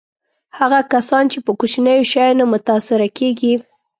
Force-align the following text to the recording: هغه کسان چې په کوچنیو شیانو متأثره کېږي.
هغه 0.57 0.79
کسان 0.93 1.23
چې 1.31 1.39
په 1.45 1.51
کوچنیو 1.59 2.09
شیانو 2.11 2.45
متأثره 2.53 3.07
کېږي. 3.17 3.53